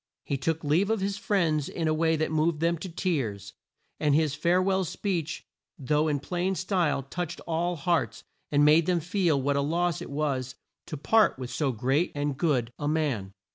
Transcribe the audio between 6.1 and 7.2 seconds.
plain style,